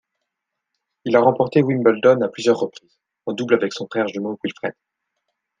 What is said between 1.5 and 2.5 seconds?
Wimbledon à